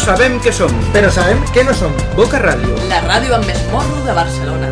[0.00, 0.70] No sabem què som.
[0.94, 1.92] Però sabem que no som.
[2.16, 2.72] Boca Ràdio.
[2.88, 4.70] La ràdio amb més morro de Barcelona.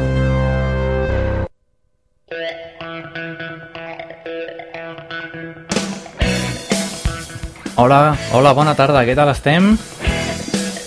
[7.76, 8.00] Hola,
[8.32, 9.74] hola, bona tarda, què tal estem?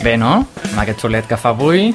[0.01, 0.33] Bé, no?
[0.71, 1.91] Amb aquest solet que fa avui.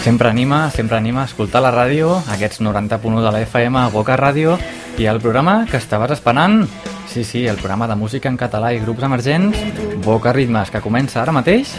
[0.00, 4.16] Sempre anima, sempre anima a escoltar la ràdio, aquests 90.1 de la FM a Boca
[4.16, 4.56] Ràdio
[4.96, 6.62] i el programa que estaves esperant.
[7.08, 9.56] Sí, sí, el programa de música en català i grups emergents,
[10.04, 11.72] Boca Ritmes, que comença ara mateix.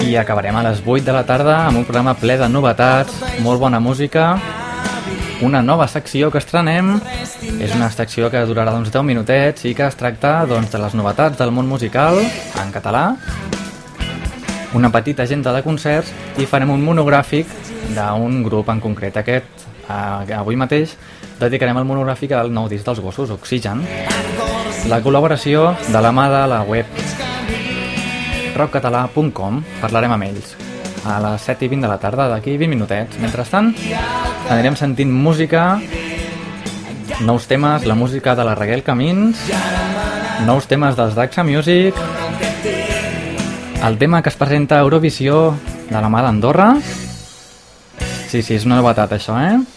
[0.00, 3.60] I acabarem a les 8 de la tarda amb un programa ple de novetats, molt
[3.60, 4.38] bona música,
[5.44, 6.94] una nova secció que estrenem.
[7.60, 10.96] És una secció que durarà uns 10 minutets i que es tracta doncs, de les
[10.96, 13.10] novetats del món musical en català,
[14.74, 16.10] una petita agenda de concerts
[16.40, 17.52] i farem un monogràfic
[17.94, 19.16] d'un grup en concret.
[19.16, 20.96] Aquest, eh, avui mateix,
[21.40, 23.82] dedicarem el monogràfic al nou disc dels gossos, Oxigen.
[24.90, 26.86] La col·laboració de la mà de la web
[28.56, 30.54] rockcatalà.com parlarem amb ells
[31.06, 33.18] a les 7 i 20 de la tarda, d'aquí 20 minutets.
[33.22, 33.70] Mentrestant,
[34.50, 35.76] anirem sentint música,
[37.22, 39.38] nous temes, la música de la Raquel Camins,
[40.46, 41.94] nous temes dels Daxa Music,
[43.86, 45.54] el tema que es presenta a Eurovisió
[45.90, 46.74] de la mà d'Andorra.
[48.26, 49.75] Sí, sí, és una novetat això, eh?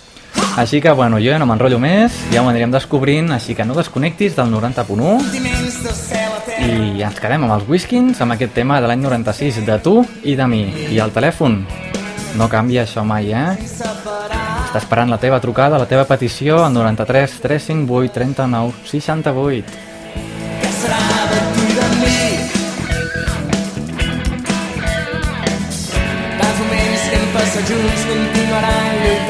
[0.59, 3.77] Així que, bueno, jo ja no m'enrotllo més, ja ho anirem descobrint, així que no
[3.77, 5.69] desconnectis del 90.1
[6.59, 9.93] i ens quedem amb els Whiskins, amb aquest tema de l'any 96, de tu
[10.27, 10.65] i de mi.
[10.91, 11.61] I el telèfon,
[12.35, 13.55] no canvia això mai, eh?
[13.55, 19.80] Està esperant la teva trucada, la teva petició al 93 358 39 68.
[20.59, 22.19] Què serà de tu i de mi?
[26.35, 29.28] Tants moments que hem passat junts continuaran lluitant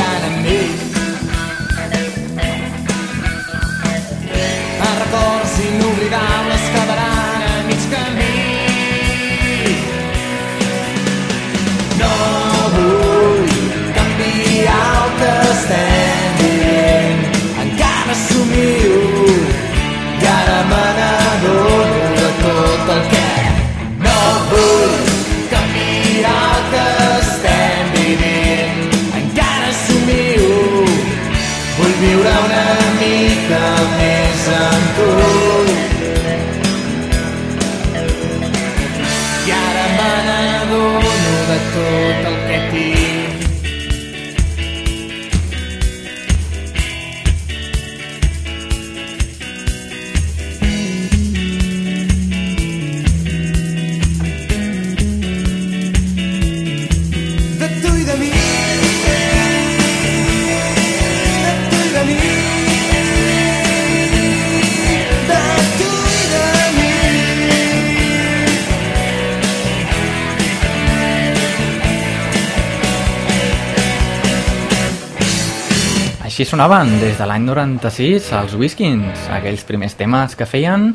[76.39, 80.85] Així sonaven des de l'any 96 els Whiskins, aquells primers temes que feien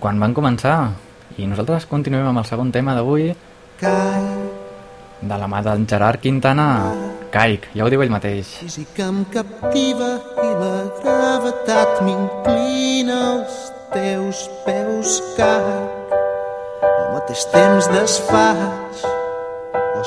[0.00, 0.76] quan van començar.
[1.36, 3.26] I nosaltres continuem amb el segon tema d'avui,
[5.20, 6.68] de la mà del Gerard Quintana,
[7.28, 8.54] Caic, ja ho diu ell mateix.
[8.62, 10.08] física em captiva
[10.46, 13.60] i la gravetat m'inclina als
[13.92, 16.16] teus peus caic.
[16.88, 19.15] Al mateix temps desfaig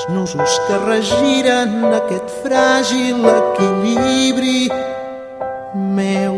[0.00, 4.70] els nusos que regiren aquest fràgil equilibri
[5.96, 6.36] meu.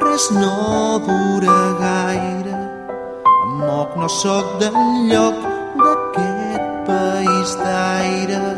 [0.00, 2.58] Res no dura gaire,
[3.30, 5.38] em moc, no sóc d'enlloc
[5.84, 8.51] d'aquest país d'aire.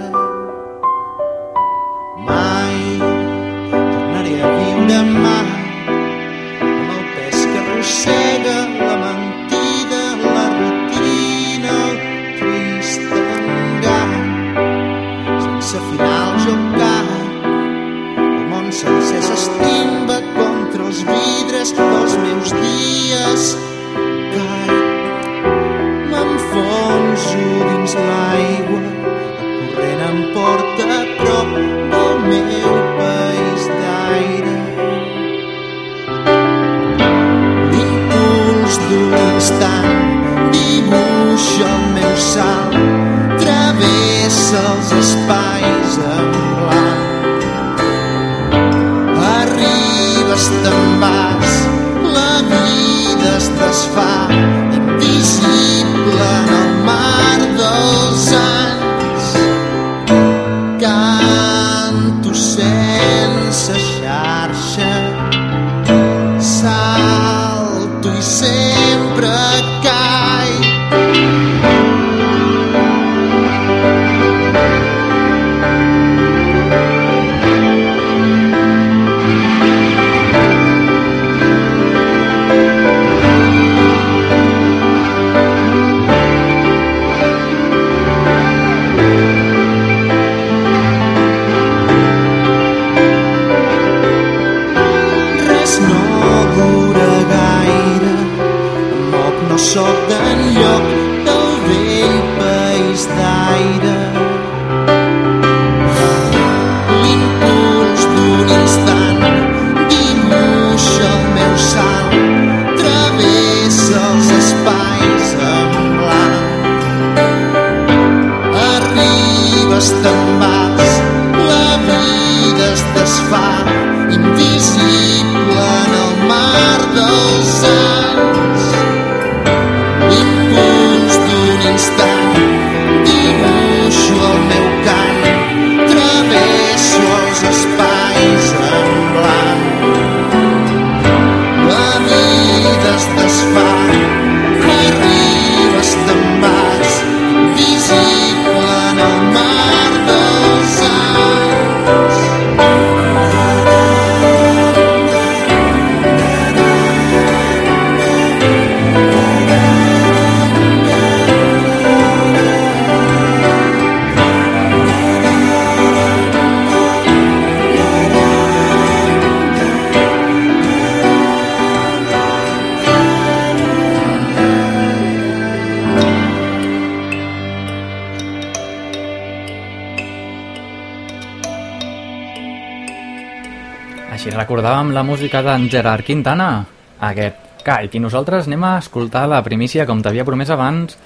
[185.14, 186.64] Música d'en Gerard Quintana,
[186.98, 190.96] aquest Caic, i nosaltres anem a escoltar la primícia, com t'havia promès abans,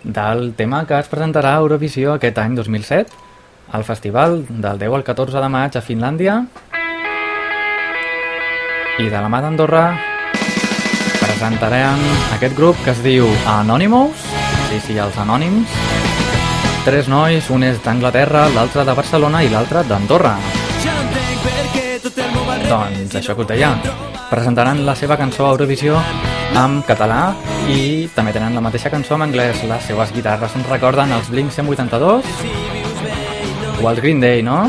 [0.00, 3.12] del tema que es presentarà a Eurovisió aquest any 2007,
[3.76, 6.38] al festival del 10 al 14 de maig a Finlàndia,
[9.04, 9.84] i de la mà d'Andorra
[11.20, 12.06] presentarem
[12.38, 13.28] aquest grup que es diu
[13.58, 14.22] Anonymous,
[14.70, 15.76] sí, sí, els anònims,
[16.88, 20.38] tres nois, un és d'Anglaterra, l'altre de Barcelona i l'altre d'Andorra.
[22.68, 23.70] Doncs això que us deia,
[24.28, 25.96] presentaran la seva cançó a Eurovisió
[26.58, 27.32] en català
[27.72, 29.62] i també tenen la mateixa cançó en anglès.
[29.64, 32.28] Les seves guitarres ens recorden els Blink 182
[33.80, 34.66] o el Green Day, no?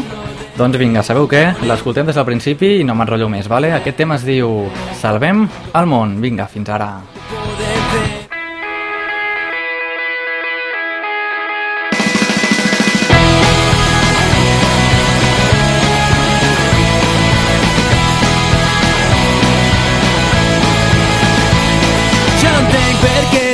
[0.55, 1.43] Doncs vinga, sabeu què?
[1.67, 3.73] L'escoltem des del principi i no m'enrotllo més, vale?
[3.75, 4.69] Aquest tema es diu
[5.01, 6.21] Salvem el món.
[6.23, 6.93] Vinga, fins ara.
[7.29, 8.18] Ja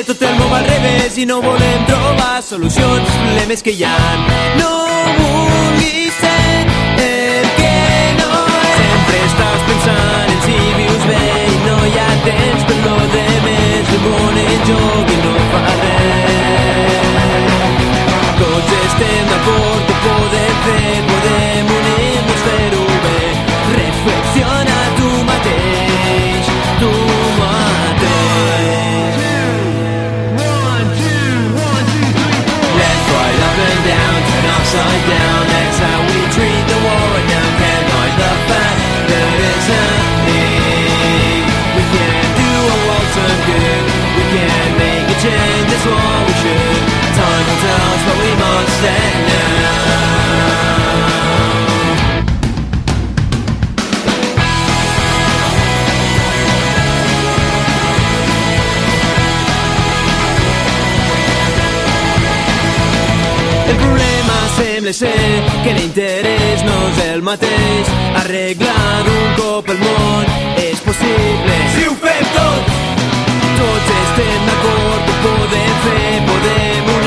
[0.05, 3.93] tot el món al revés i no volem trobar solucions als problemes que hi ha.
[4.59, 4.73] No
[5.17, 6.67] vulguis ser
[7.05, 7.77] el que
[8.19, 8.29] no
[8.59, 8.75] és.
[8.81, 11.23] Sempre estàs pensant en si vius bé
[11.55, 13.85] i no hi ha temps per lo de més.
[13.95, 17.15] El món en joc i no fa res.
[18.43, 21.84] Tots estem d'acord que podem fer, podem unir-nos,
[34.75, 35.47] upside down.
[35.47, 37.47] That's how we treat the war right now.
[37.59, 38.79] Can't hide the fact
[39.09, 41.43] that it's happening.
[41.75, 43.83] We can do a world some good.
[44.15, 45.64] We can make a change.
[64.85, 67.89] Sembla ser que l'interès no és el mateix.
[68.21, 70.25] Arreglar d'un cop el món
[70.61, 72.69] és possible si ho fem tot.
[73.57, 77.04] Tots estem d'acord, ho podem fer, podem unir-nos,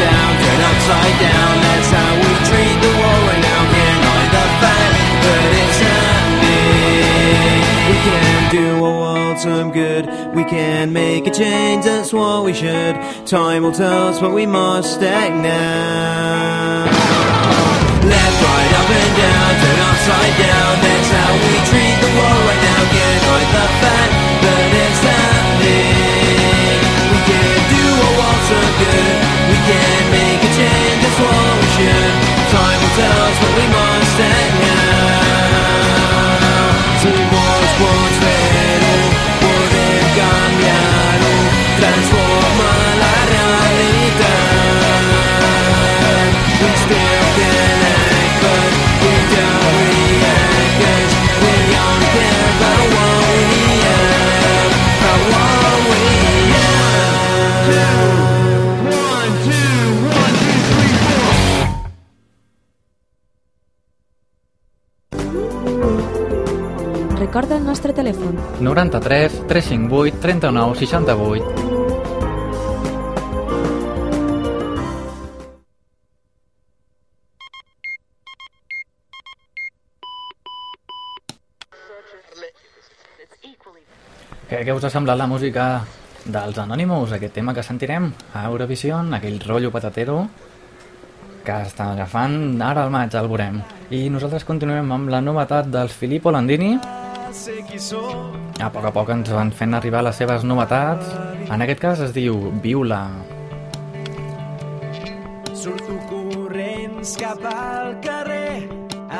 [0.00, 1.52] down, turn upside down.
[1.60, 3.60] That's how we treat the war right now.
[3.74, 7.60] Can't hide the fact that it's happening.
[7.88, 10.04] We can do a world some good.
[10.34, 11.84] We can make a change.
[11.84, 12.96] That's what we should.
[13.26, 16.84] Time will tell us, but we must act now.
[18.12, 20.72] Left, right, up and down, turn upside down.
[20.84, 22.80] That's how we treat the world right now.
[22.96, 23.99] Can't hide the fact
[30.56, 30.89] can
[68.60, 71.70] 93 358 39 68
[84.50, 85.64] Què, què us ha semblat la música
[86.26, 90.24] dels Anonymous, aquest tema que sentirem a Eurovision, aquell rotllo patatero
[91.46, 93.60] que està agafant ara al maig, el veurem.
[93.94, 96.74] I nosaltres continuem amb la novetat dels Filippo Landini.
[97.30, 101.12] A poc a poc ens van fent arribar les seves novetats.
[101.46, 103.04] En aquest cas es diu Viula.
[105.60, 108.66] surto corrents cap al carrer.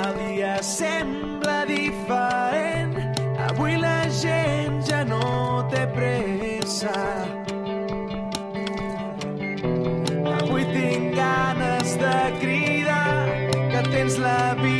[0.00, 2.98] El dia sembla diferent.
[3.46, 6.98] Avui la gent ja no té pressa.
[10.34, 13.16] Avui tinc ganes de cridar
[13.70, 14.79] que tens la vida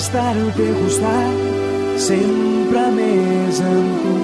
[0.00, 1.40] estar al teu costat,
[2.00, 4.14] sempre més amb tu.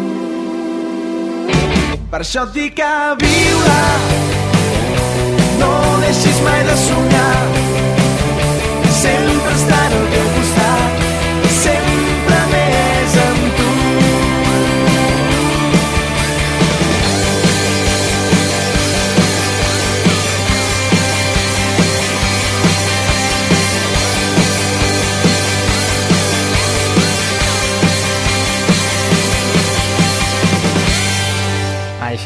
[2.12, 3.82] Per això et dic a viure,
[5.60, 7.42] no deixis mai de somiar.
[9.02, 10.25] Sempre estar al teu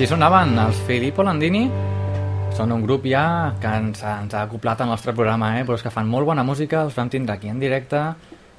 [0.00, 1.66] Així sonaven els Filippo Landini.
[2.57, 5.66] Són un grup ja que ens, ens ha acoplat al nostre programa, eh?
[5.69, 8.00] però és que fan molt bona música, els vam tindre aquí en directe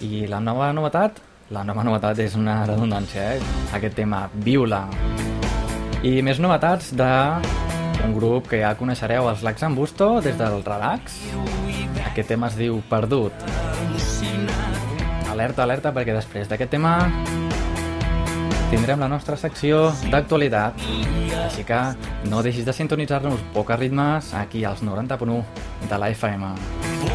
[0.05, 1.17] i la nova novetat,
[1.49, 3.49] la nova novetat és una redundància, eh?
[3.73, 4.83] aquest tema, Viula.
[6.05, 7.09] I més novetats de
[8.05, 11.23] un grup que ja coneixereu, els Lacs en Busto, des del Relax.
[12.11, 13.49] Aquest tema es diu Perdut.
[15.33, 16.99] Alerta, alerta, perquè després d'aquest tema
[18.71, 20.79] tindrem la nostra secció d'actualitat.
[21.43, 21.79] Així que
[22.31, 25.43] no deixis de sintonitzar-nos pocs ritmes aquí als 90.1
[25.89, 26.53] de la FM.
[27.03, 27.11] I.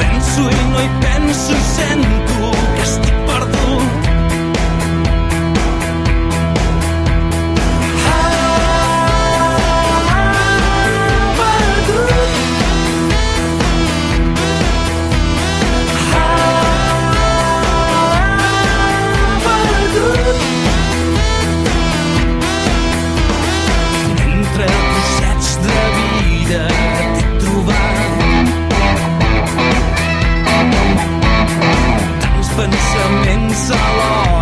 [0.00, 3.99] Penso i no hi penso, sento que estic perdut.
[32.60, 34.39] often some in.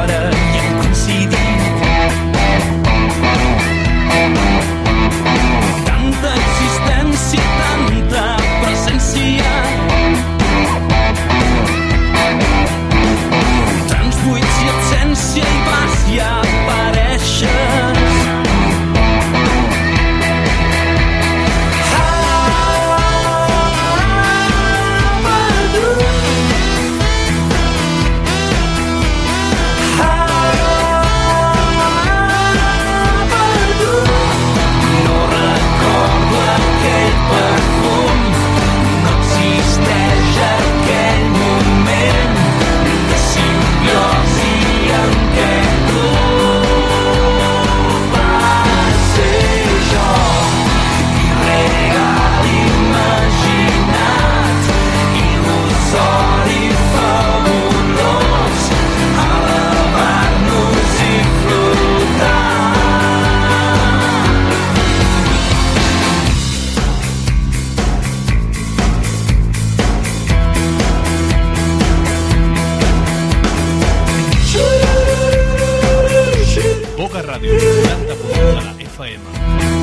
[77.39, 79.78] Ràdio 90.1 de la FM.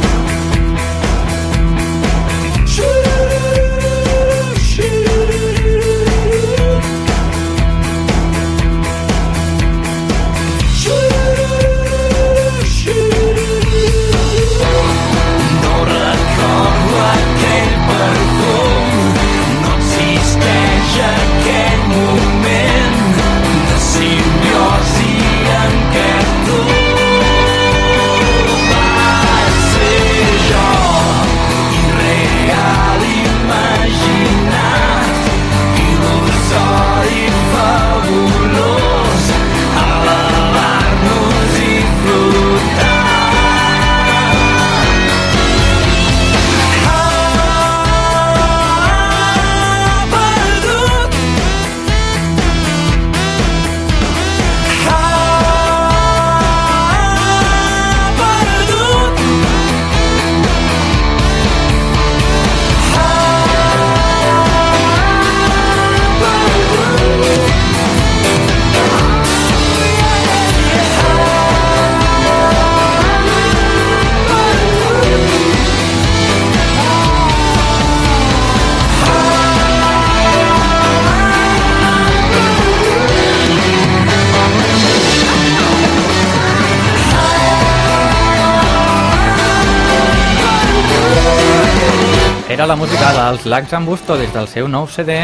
[93.45, 95.19] Lacs en Busto des del seu nou CD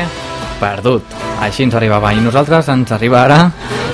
[0.60, 1.02] Perdut.
[1.42, 2.12] Així ens arribava.
[2.14, 3.40] I nosaltres ens arriba ara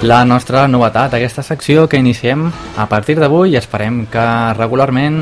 [0.04, 2.44] la nostra novetat, aquesta secció que iniciem
[2.76, 4.26] a partir d'avui i esperem que
[4.58, 5.22] regularment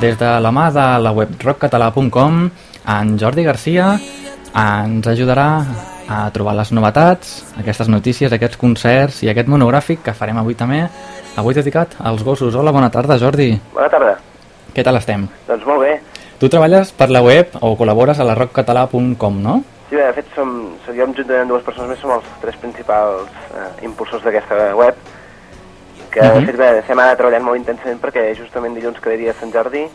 [0.00, 2.40] des de la mà de la web rockcatalà.com
[2.96, 3.92] en Jordi Garcia
[4.56, 5.50] ens ajudarà
[6.08, 10.86] a trobar les novetats, aquestes notícies, aquests concerts i aquest monogràfic que farem avui també,
[11.36, 12.54] avui dedicat als gossos.
[12.54, 13.52] Hola, bona tarda, Jordi.
[13.74, 14.16] Bona tarda.
[14.72, 15.28] Què tal estem?
[15.48, 15.96] Doncs molt bé.
[16.38, 19.62] Tu treballes per la web o col·labores a la rockcatalà.com, no?
[19.88, 20.50] Sí, bé, de fet, som,
[20.86, 24.94] jo juntament amb dues persones més som els tres principals eh, impulsors d'aquesta web,
[26.10, 26.40] que uh Mhm.
[26.40, 29.86] de fet bé, estem ara treballant molt intensament perquè justament dilluns que dia Sant Jordi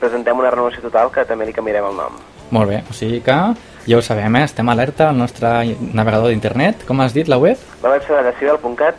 [0.00, 2.12] presentem una renovació total que també li canviarem el nom.
[2.50, 3.54] Molt bé, o sigui que
[3.86, 4.44] ja ho sabem, eh?
[4.44, 5.48] estem alerta al nostre
[5.94, 6.84] navegador d'internet.
[6.86, 7.56] Com has dit, la web?
[7.82, 8.94] La web serà decibel.cat,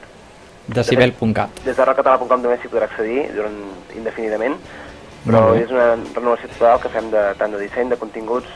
[0.68, 1.50] decibel.cat.
[1.66, 3.54] des de rockcatalà.com també s'hi podrà accedir durant
[3.96, 4.56] indefinidament,
[5.26, 8.50] però és una renovació total que fem de, tant de disseny, de continguts,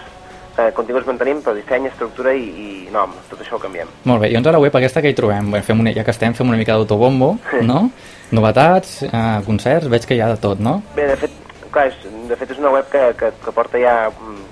[0.58, 3.90] eh, continguts mantenim, però disseny, estructura i, i nom, tot això ho canviem.
[4.10, 5.52] Molt bé, i doncs a la web aquesta que hi trobem?
[5.54, 7.36] Bé, fem una, ja que estem, fem una mica d'autobombo,
[7.72, 7.84] no?
[8.36, 10.82] Novetats, eh, concerts, veig que hi ha de tot, no?
[10.98, 11.38] Bé, de fet,
[11.72, 14.44] clar, és, de fet és una web que, que, que porta ja mm,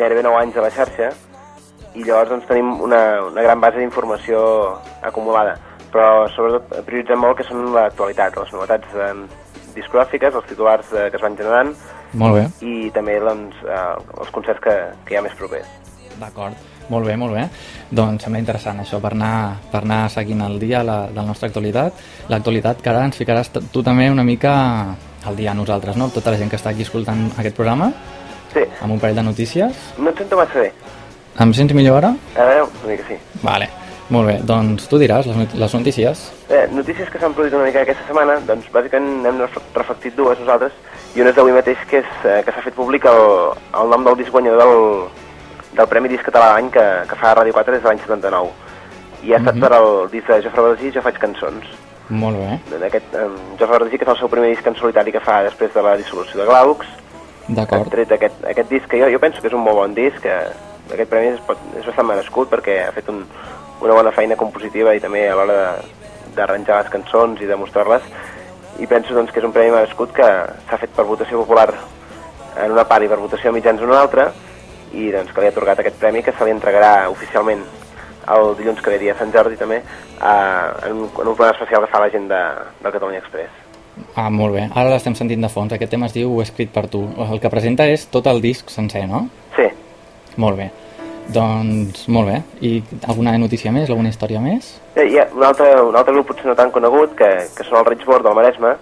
[0.00, 1.12] gairebé 9 anys a la xarxa
[1.94, 4.40] i llavors doncs, tenim una, una gran base d'informació
[5.06, 5.54] acumulada,
[5.94, 9.12] però sobretot prioritzem molt que són l'actualitat, les novetats eh,
[9.74, 11.74] discogràfiques, els titulars eh, que es van generant
[12.14, 15.66] Molt bé, i també doncs, eh, els concerts que, que hi ha més propers.
[16.20, 16.54] d'acord.
[16.90, 17.46] Molt bé, molt bé.
[17.90, 21.48] Doncs sembla interessant això per anar, per anar seguint el dia la, de la nostra
[21.48, 21.94] actualitat.
[22.28, 24.52] L'actualitat que ara ens ficaràs tu també una mica
[25.24, 26.10] al dia a nosaltres, no?
[26.12, 27.90] Tota la gent que està aquí escoltant aquest programa,
[28.52, 29.72] Sí, amb un parell de notícies.
[29.98, 30.72] no et sento massa bé.
[31.40, 32.12] Em sents millor ara?
[32.36, 33.16] A veure, una mica sí.
[33.42, 33.68] Vale,
[34.14, 34.36] molt bé.
[34.46, 36.22] Doncs tu diràs les, les notícies.
[36.48, 40.38] Eh, notícies que s'han produït una mica aquesta setmana, doncs bàsicament hem ref- reflectit dues
[40.40, 40.72] nosaltres,
[41.14, 43.22] i una és d'avui mateix que, és, eh, que s'ha fet públic el,
[43.82, 45.08] el nom del disc guanyador del,
[45.76, 48.50] del Premi Disc Català de l'any que, que fa Ràdio 4 des de l'any 79.
[49.24, 49.60] I ha estat Mhm.
[49.64, 51.64] per el disc de Jofre Verdasí, Jo faig cançons.
[52.10, 55.20] Molt bé, Aquest, eh, Jofre Verdasí, que és el seu primer disc en solitari que
[55.20, 56.86] fa després de la dissolució de Glaux,
[57.48, 57.88] d'acord.
[57.90, 60.34] tret aquest, aquest disc que jo, jo penso que és un molt bon disc, que
[60.92, 63.24] aquest premi és, pot, és bastant merescut perquè ha fet un,
[63.80, 68.02] una bona feina compositiva i també a l'hora de- d'arranjar les cançons i de mostrar-les
[68.80, 70.24] i penso doncs, que és un premi merescut que
[70.68, 71.68] s'ha fet per votació popular
[72.64, 74.32] en una part i per votació de mitjans en una altra
[74.92, 77.62] i doncs, que li ha atorgat aquest premi que se li entregarà oficialment
[78.34, 79.82] el dilluns que ve dia Sant Jordi també
[80.20, 80.34] a,
[80.86, 82.40] en, un, en un programa especial que fa la gent de,
[82.82, 83.50] del Catalunya Express.
[84.16, 84.62] Ah, molt bé.
[84.74, 85.72] Ara l'estem sentint de fons.
[85.76, 87.02] Aquest tema es diu Ho he escrit per tu.
[87.30, 89.28] El que presenta és tot el disc sencer, no?
[89.54, 89.68] Sí,
[90.40, 90.70] Molt bé.
[91.32, 92.42] Doncs, molt bé.
[92.60, 94.74] I alguna notícia més, alguna història més?
[94.94, 97.80] Eh, Hi ha un altre, un altre grup potser no tan conegut, que, que són
[97.80, 98.74] el Richboard del Maresme,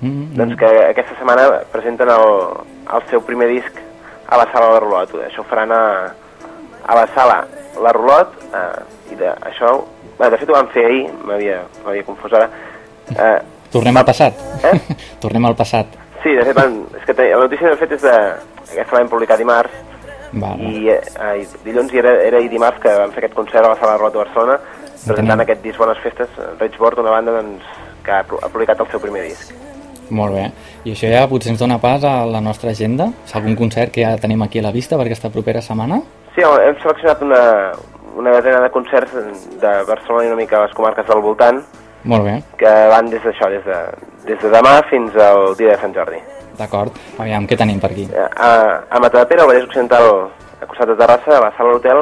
[0.00, 2.30] Mm, doncs que aquesta setmana presenten el,
[2.88, 3.80] el seu primer disc
[4.32, 5.10] a la sala La Rulot.
[5.26, 5.82] Això ho faran a,
[6.88, 7.42] a la sala
[7.84, 9.74] La Rulot, eh, i de, això,
[10.16, 12.48] bé, de fet ho van fer ahir, m'havia confós ara.
[13.12, 13.36] Eh,
[13.70, 14.40] Tornem al passat.
[14.64, 14.72] Eh?
[15.22, 15.92] Tornem al passat.
[16.22, 18.16] sí, de fet, van, és que la notícia de fet és de...
[18.70, 19.72] Aquesta la vam publicar dimarts,
[20.32, 20.62] Vale.
[20.70, 23.76] i eh, dilluns i era, era ahir dimarts que vam fer aquest concert a la
[23.80, 25.40] sala La Rulot de Barcelona, presentant Entenem.
[25.40, 26.28] aquest disc Bones Festes,
[26.60, 27.64] Richboard, una banda doncs,
[28.04, 29.50] que ha, pu- ha publicat el seu primer disc.
[30.10, 30.44] Molt bé.
[30.84, 33.10] I això ja potser ens dona pas a la nostra agenda?
[33.26, 36.00] És algun concert que ja tenim aquí a la vista per aquesta propera setmana?
[36.34, 37.42] Sí, hem seleccionat una,
[38.16, 39.12] una desena de concerts
[39.60, 41.62] de Barcelona i una mica les comarques del voltant,
[42.04, 43.78] Molt bé, que van des d'això, des, de,
[44.26, 46.18] des de demà fins al dia de Sant Jordi.
[46.60, 46.94] D'acord.
[47.18, 48.06] Aviam, què tenim per aquí?
[48.12, 48.50] Eh, A,
[48.90, 50.10] a Matadepera, al Vallès Occidental,
[50.60, 52.00] a costat de Terrassa, a la sala de l'hotel,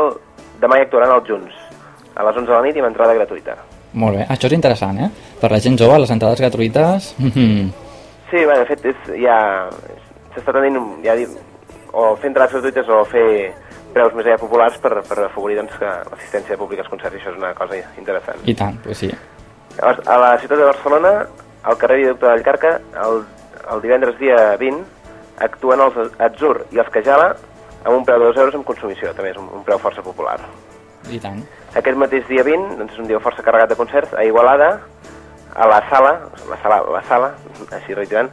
[0.61, 1.55] demà hi actuaran els Junts,
[2.19, 3.57] a les 11 de la nit i amb entrada gratuïta.
[3.99, 5.09] Molt bé, això és interessant, eh?
[5.41, 7.15] Per la gent jove, les entrades gratuïtes...
[8.29, 9.39] Sí, bé, de fet, és, ja
[10.35, 11.31] s'està tenint ja, di-
[11.97, 13.25] o fer entrades gratuïtes o fer
[13.95, 17.33] preus més allà populars per, per afavorir doncs, que l'assistència de públic als concerts, això
[17.33, 18.43] és una cosa interessant.
[18.45, 19.09] I tant, doncs sí.
[19.79, 21.13] Llavors, a la ciutat de Barcelona,
[21.73, 22.75] al carrer Viaducte del Carca,
[23.07, 23.23] el,
[23.73, 24.85] el divendres dia 20,
[25.45, 27.35] actuen els Atzur i els Cajala
[27.85, 30.39] amb un preu de 2 euros amb consumició, també és un, un preu força popular.
[31.11, 31.41] I tant.
[31.79, 34.81] Aquest mateix dia 20, doncs és un dia força carregat de concerts, a Igualada,
[35.55, 36.13] a la sala,
[36.51, 37.31] la sala, la sala,
[37.73, 38.29] així reiterant,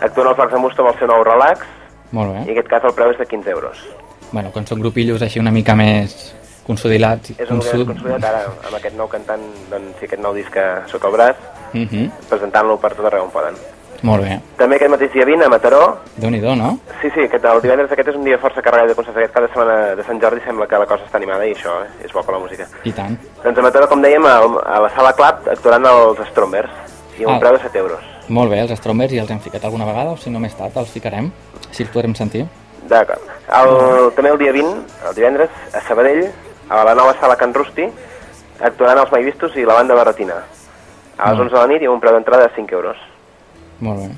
[0.00, 1.66] actuen els Lacs de Musto amb el seu nou relax,
[2.12, 2.52] Molt i en bé.
[2.56, 3.84] aquest cas el preu és de 15 euros.
[4.32, 6.34] Bueno, quan són grupillos així una mica més
[6.66, 7.30] consolidat...
[7.38, 10.56] És un gran consolidat ara, amb aquest nou cantant, doncs, i aquest nou disc
[10.90, 11.36] sota el braç,
[11.76, 12.10] Mhm.
[12.30, 13.54] presentant-lo per tot arreu on poden.
[14.02, 14.40] Molt bé.
[14.58, 16.78] També aquest mateix dia 20, a Mataró, déu nhi no?
[17.00, 19.16] Sí, sí, aquest, el divendres aquest és un dia força carregat de concerts.
[19.18, 22.04] Aquest cada setmana de Sant Jordi sembla que la cosa està animada i això eh,
[22.04, 22.66] és bo per la música.
[22.84, 23.16] I tant.
[23.44, 24.36] Doncs a Mataró, com dèiem, a,
[24.76, 26.70] a la sala Club actuaran els Strombers
[27.18, 27.34] i amb Ah.
[27.34, 28.00] un preu de 7 euros.
[28.28, 30.76] Molt bé, els Strombers ja els hem ficat alguna vegada, o si no més tard
[30.76, 31.30] els ficarem,
[31.70, 32.46] si els podrem sentir.
[32.86, 33.22] D'acord.
[33.48, 36.28] El, també el dia 20, el divendres, a Sabadell,
[36.68, 37.86] a la nova sala Can Rusti,
[38.60, 40.42] actuaran els Mai Vistos i la banda Barretina.
[41.18, 41.42] A les Mm.
[41.46, 42.96] 11 de la nit i amb un preu d'entrada de 5 euros.
[43.80, 44.08] Molt bé.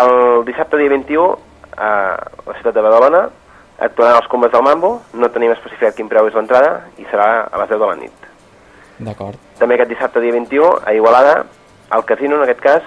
[0.00, 1.26] El dissabte dia 21,
[1.78, 1.88] a
[2.46, 3.22] la ciutat de Badalona,
[3.78, 7.62] actuaran els Combes del Mambo, no tenim especificat quin preu és l'entrada, i serà a
[7.62, 8.26] les 10 de la nit.
[9.06, 9.38] D'acord.
[9.58, 11.44] També aquest dissabte dia 21, a Igualada,
[11.90, 12.82] al casino, en aquest cas,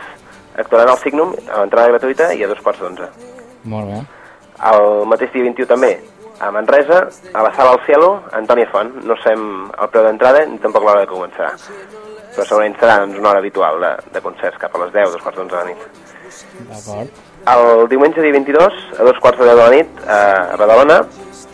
[0.58, 3.10] actuaran al Signum a l'entrada gratuïta i a dos quarts d'onze.
[3.68, 4.04] Molt bé.
[4.72, 5.92] El mateix dia 21 també,
[6.40, 8.92] a Manresa, a la sala al Cielo, Antònia Font.
[9.06, 11.52] No sabem el preu d'entrada ni tampoc l'hora de començar.
[12.38, 15.24] Però segurament serà doncs, una hora habitual de, de concerts, cap a les 10, dos
[15.26, 15.88] quarts d'onze de la nit.
[16.70, 17.24] D'acord.
[17.48, 20.20] El diumenge dia 22, a dos quarts de 10 de la nit, a,
[20.54, 21.00] a Badalona,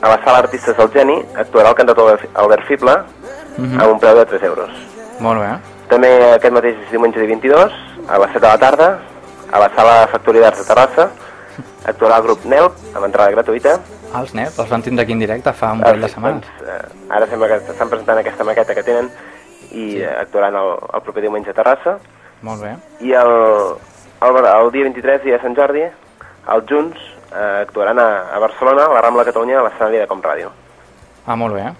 [0.03, 2.97] a la sala Artistes del Geni, actuarà el cantautor Albert Fible,
[3.53, 3.79] Mhm.
[3.79, 4.69] amb un preu de 3 euros.
[5.21, 5.51] Molt bé.
[5.87, 7.71] També aquest mateix diumenge dia 22,
[8.09, 8.87] a les 7 de la tarda,
[9.51, 11.05] a la sala Factoria d'Arts de Terrassa,
[11.85, 13.75] actuarà el grup NELP, amb entrada gratuïta.
[14.17, 16.41] Els NEP els van tindre aquí en directe fa un parell de setmanes.
[16.57, 19.11] Doncs, eh, ara sembla que estan presentant aquesta maqueta que tenen
[19.73, 21.97] i eh, actuaran el, el proper diumenge a Terrassa.
[22.43, 22.75] Molt bé.
[23.05, 23.33] I el,
[24.21, 25.85] el, el dia 23, dia de Sant Jordi,
[26.53, 26.99] els Junts
[27.31, 30.51] eh, actuaran a, a Barcelona, a la Rambla de Catalunya, a l'escenari de Com Ràdio.
[31.25, 31.71] Ah, molt bé.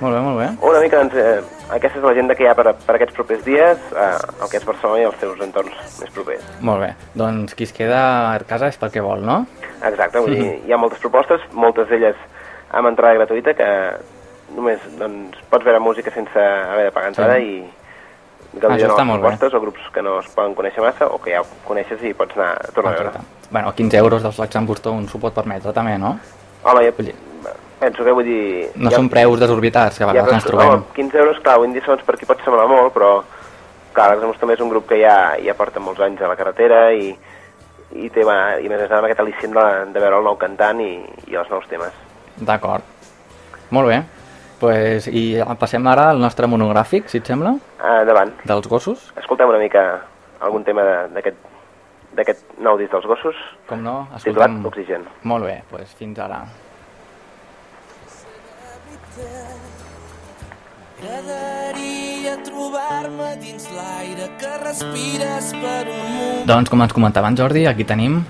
[0.00, 0.46] Molt bé, molt bé.
[0.66, 3.84] Una mica, doncs, eh, aquesta és l'agenda que hi ha per, per aquests propers dies,
[3.94, 4.08] eh,
[4.42, 6.48] el que és Barcelona i els seus entorns més propers.
[6.60, 6.90] Molt bé.
[7.14, 8.00] Doncs qui es queda
[8.32, 9.44] a casa és perquè vol, no?
[9.80, 12.18] Exacte, vull dir, hi ha moltes propostes, moltes d'elles
[12.74, 13.70] amb entrada gratuïta, que
[14.54, 17.44] només doncs, pots veure música sense haver de pagar entrada Sí.
[17.44, 21.18] i gaudir Això de noves propostes o grups que no es poden conèixer massa o
[21.18, 23.08] que ja coneixes i pots anar a tornar a veure.
[23.08, 23.50] Exacte.
[23.50, 26.18] Bueno, 15 euros dels Bustó un s'ho pot permetre també, no?
[26.64, 27.12] Home, ja, Vull
[27.84, 28.70] penso que vull dir...
[28.76, 30.72] No ja, són preus desorbitats que a vegades ens trobem.
[30.72, 33.10] Home, 15 euros, clar, avui en dia segons per aquí pot semblar molt, però
[33.94, 36.86] clar, l'examus també és un grup que ja, ja porta molts anys a la carretera
[36.96, 37.12] i,
[37.94, 40.92] i té, va, i més amb aquest al·licient de, de veure el nou cantant i,
[41.30, 42.02] i els nous temes.
[42.40, 42.86] D'acord.
[43.74, 44.02] Molt bé.
[44.64, 47.50] Pues, I passem ara al nostre monogràfic, si et sembla,
[47.84, 48.30] Ah, Endavant.
[48.48, 49.12] dels gossos.
[49.20, 49.82] Escoltem una mica
[50.40, 51.36] algun tema de- d'aquest
[52.16, 53.34] d'aquest nou disc dels gossos,
[53.66, 54.08] Com no?
[54.22, 54.66] titulat Escoltem...
[54.70, 55.04] Oxigen.
[55.24, 56.44] Molt bé, pues, fins ara.
[61.04, 67.66] M'agradaria trobar-me dins l'aire que respires per un munt Doncs, com ens comentava en Jordi,
[67.68, 68.22] aquí tenim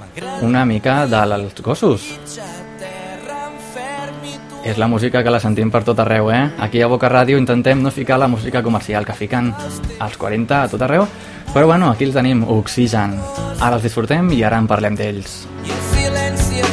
[0.42, 2.08] una mica dels gossos.
[4.64, 6.48] És la música que la sentim per tot arreu, eh?
[6.64, 9.52] Aquí a Boca Ràdio intentem no ficar la música comercial que fiquen
[10.00, 11.04] als 40 a tot arreu,
[11.52, 13.18] però bueno, aquí els tenim, Oxigen.
[13.60, 15.44] Ara els disfrutem i ara en parlem d'ells.
[15.64, 16.64] i el silenci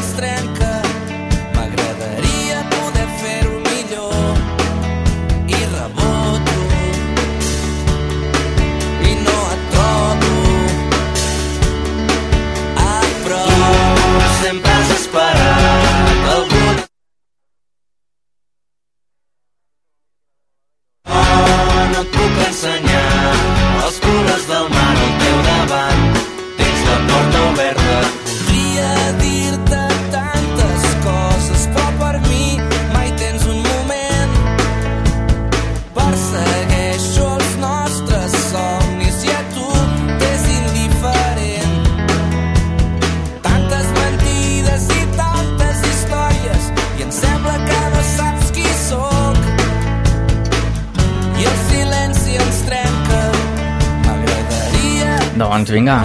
[55.71, 56.03] Doncs vinga,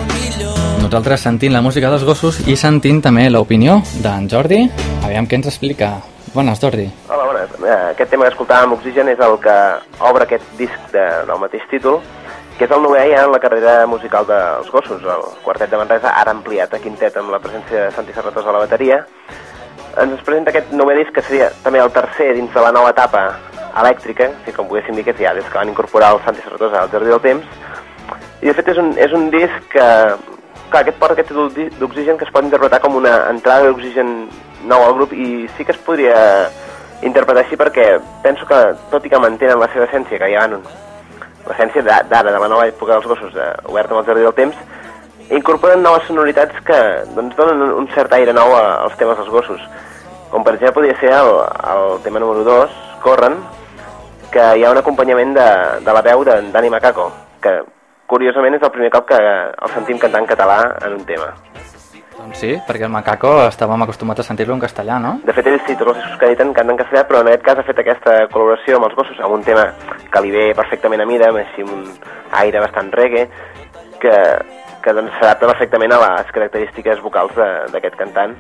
[0.79, 4.61] nosaltres sentint la música dels gossos i sentint també l'opinió d'en Jordi.
[5.03, 5.89] Aviam què ens explica.
[6.31, 6.85] Bones, Jordi.
[7.09, 7.57] Hola, bones.
[7.65, 9.57] Eh, Aquest tema que escoltàvem, Oxygen, és el que
[10.07, 11.99] obre aquest disc de, del mateix títol,
[12.61, 15.03] que és el novè ja en la carrera musical dels gossos.
[15.03, 18.55] El quartet de Manresa, ara ampliat a quintet amb la presència de Santi Serratós a
[18.55, 19.03] la bateria.
[19.99, 23.33] Ens presenta aquest novè disc que seria també el tercer dins de la nova etapa
[23.83, 26.93] elèctrica, si com poguéssim dir que ja des que van incorporar el Santi Serratós al
[26.95, 27.66] Jardí del Temps.
[28.47, 29.87] I de fet és un, és un disc que,
[30.71, 31.33] clar, aquest porta aquest
[31.81, 34.13] d'Oxigen que es pot interpretar com una entrada d'Oxigen
[34.71, 36.15] nou al grup i sí que es podria
[37.03, 37.89] interpretar així perquè
[38.23, 38.61] penso que,
[38.93, 40.61] tot i que mantenen la seva essència, que ja van
[41.47, 44.35] l'essència d'a- d'ara, de la nova època dels gossos, eh, oberta amb el Jardí del
[44.39, 44.57] Temps,
[45.31, 46.79] incorporen noves sonoritats que
[47.15, 49.61] doncs, donen un- cert aire nou als temes dels gossos.
[50.31, 51.33] Com per exemple podria ser el,
[51.75, 52.71] el tema número 2,
[53.03, 53.37] Corren,
[54.31, 55.49] que hi ha un acompanyament de,
[55.85, 57.11] de la veu de Dani Macaco,
[57.43, 57.61] que
[58.11, 61.33] curiosament és el primer cop que el sentim cantar en català en un tema.
[62.17, 65.13] Doncs sí, perquè el macaco estàvem acostumats a sentir-lo en castellà, no?
[65.27, 67.45] De fet, ells sí, tots els discos que editen canten en castellà, però en aquest
[67.45, 69.67] cas ha fet aquesta col·laboració amb els gossos, amb un tema
[70.13, 71.85] que li ve perfectament a mida, amb així un
[72.41, 73.27] aire bastant reggae,
[74.01, 74.17] que,
[74.83, 77.37] que doncs, s'adapta perfectament a les característiques vocals
[77.75, 78.33] d'aquest cantant.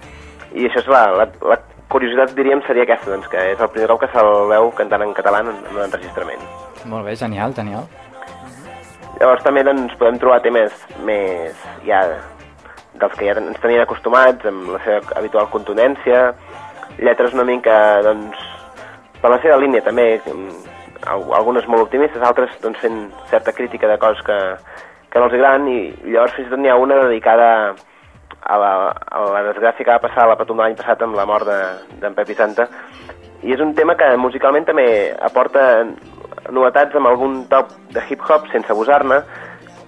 [0.56, 1.60] I això és la, la, la
[1.92, 5.14] curiositat, diríem, seria aquesta, doncs, que és el primer cop que se'l veu cantant en
[5.20, 6.48] català en, en un enregistrament.
[6.88, 7.84] Molt bé, genial, genial.
[9.20, 10.72] Llavors també doncs, podem trobar temes
[11.06, 12.02] més ja
[12.96, 16.34] dels que ja ens tenien acostumats, amb la seva habitual contundència,
[16.98, 18.36] lletres una mica, doncs,
[19.20, 20.20] per la seva línia també,
[21.06, 23.02] al- algunes molt optimistes, altres doncs, fent
[23.32, 24.38] certa crítica de coses que,
[25.10, 25.80] que no els agraden, i
[26.12, 27.50] llavors fins i tot n'hi ha una dedicada
[28.46, 31.16] a la, a la desgràcia que va passar a la Patum de l'any passat amb
[31.18, 32.68] la mort de- d'en Pep i Santa,
[33.44, 34.86] i és un tema que musicalment també
[35.20, 35.84] aporta
[36.50, 39.20] novetats amb algun toc de hip-hop sense abusar-ne,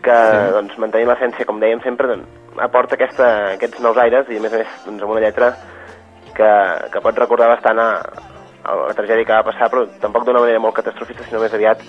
[0.03, 0.53] que sí.
[0.55, 2.29] doncs, mantenint l'essència, com dèiem sempre, doncs,
[2.63, 5.53] aporta aquesta, aquests nous aires i a més a més doncs, amb una lletra
[6.35, 6.51] que,
[6.93, 7.89] que pot recordar bastant a,
[8.69, 11.83] a la tragèdia que va passar, però tampoc d'una manera molt catastrofista, sinó més aviat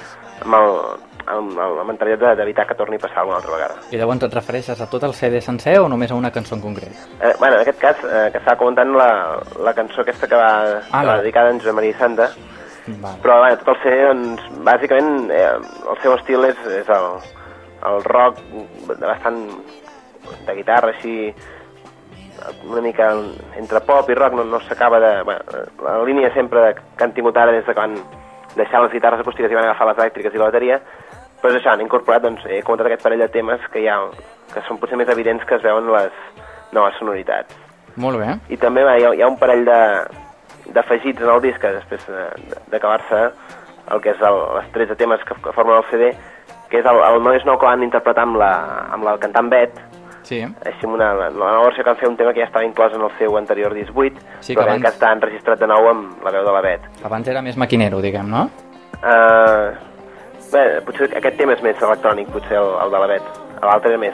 [0.46, 0.70] amb, el,
[1.30, 3.76] amb, amb la mentalitat de- d'evitar que torni a passar alguna altra vegada.
[3.94, 6.62] I llavors et refereixes a tot el CD sencer o només a una cançó en
[6.66, 6.94] concret?
[7.22, 9.10] Eh, bueno, en aquest cas, eh, que estava comentant la,
[9.66, 10.52] la cançó aquesta que va,
[10.92, 12.30] Ah, que va dedicada a en Josep Maria Santa,
[12.88, 13.20] Val.
[13.22, 15.54] però bueno, tot el CD, doncs, bàsicament, eh,
[15.92, 17.08] el seu estil és, és el,
[17.90, 18.42] el rock
[19.00, 19.42] bastant
[20.48, 21.34] de guitarra, així,
[22.70, 23.12] una mica
[23.60, 25.12] entre pop i rock, no, no s'acaba de...
[25.28, 27.96] Bueno, la línia sempre de, que han tingut ara des de quan
[28.56, 30.80] deixar les guitarres acústiques i van agafar les elèctriques i la bateria,
[31.42, 34.00] però és això, han incorporat, doncs, he comentat aquest parell de temes que hi ha,
[34.54, 36.16] que són potser més evidents que es veuen les
[36.76, 37.56] noves sonoritats.
[38.00, 38.34] Molt bé.
[38.54, 39.80] I també va, hi, ha, hi ha un parell de
[40.74, 43.22] d'afegits en el disc que després de- d'acabar-se
[43.92, 46.12] el que és el, les 13 temes que, que formen el CD
[46.70, 48.52] que és el, el No és nou que van interpretar amb la,
[48.94, 49.74] amb la cantant Bet
[50.30, 50.44] Sí.
[50.44, 52.94] així amb una, la nova versió que van fer un tema que ja estava inclòs
[52.94, 55.88] en el seu anterior disc 8 Sí, que però abans- que està enregistrat de nou
[55.90, 58.44] amb la veu de la Bet Abans era més maquinero, diguem, no?
[59.02, 59.72] uh,
[60.52, 63.24] bé, potser aquest tema és més electrònic potser el, el de la Bet
[63.64, 64.14] l'altre era més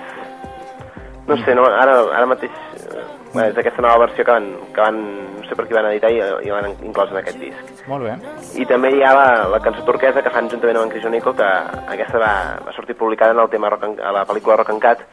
[1.27, 3.03] no sé, no, ara, ara mateix eh,
[3.36, 5.00] bé, és aquesta nova versió que van, que van
[5.39, 8.15] no sé per qui van editar i, i van inclòs en aquest disc Molt bé.
[8.62, 11.45] i també hi ha la, la cançó turquesa que fan juntament amb en Crisonico, que
[11.93, 12.34] aquesta va,
[12.65, 15.06] va sortir publicada en el tema rock and, a la pel·lícula Rock and Cat,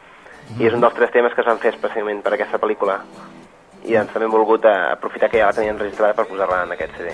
[0.59, 2.97] i és un dels tres temes que es van fer especialment per aquesta pel·lícula.
[3.83, 6.71] I doncs també hem volgut eh, aprofitar que ja la tenien registrada per posar-la en
[6.75, 7.13] aquest CD.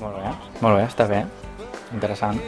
[0.00, 0.32] Molt bé.
[0.60, 1.22] Molt bé, està bé.
[1.92, 2.38] Interessant.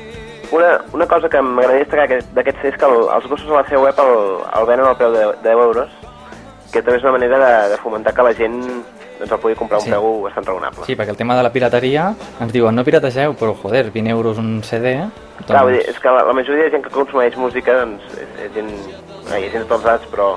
[0.53, 3.61] Una, una cosa que m'agradaria destacar aquest- d'aquest CD és que el, els gossos a
[3.63, 4.15] la seva web el,
[4.61, 5.91] el venen al preu de, de 10 euros,
[6.75, 8.59] que també és una manera de, de fomentar que la gent
[9.21, 9.93] doncs, el pugui comprar a un Sí.
[9.93, 10.87] preu bastant raonable.
[10.89, 12.09] Sí, perquè el tema de la pirateria
[12.43, 14.97] ens diuen no pirategeu, però joder, 20 euros un CD...
[14.99, 15.47] Doncs...
[15.47, 18.35] Clar, vull dir, és que la, la majoria de gent que consumeix música doncs, és,
[18.47, 18.71] és gent,
[19.31, 20.33] hi ha gent de tots els però